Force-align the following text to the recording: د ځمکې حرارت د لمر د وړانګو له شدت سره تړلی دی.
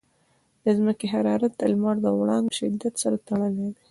د 0.63 0.65
ځمکې 0.77 1.05
حرارت 1.13 1.53
د 1.57 1.61
لمر 1.71 1.95
د 2.01 2.07
وړانګو 2.19 2.51
له 2.51 2.55
شدت 2.59 2.93
سره 3.03 3.17
تړلی 3.27 3.51
دی. 3.57 3.71